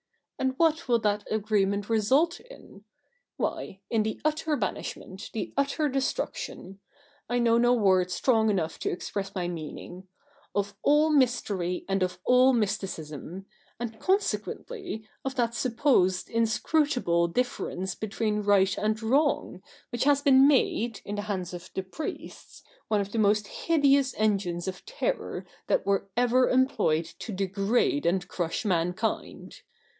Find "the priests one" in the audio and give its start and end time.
21.75-23.01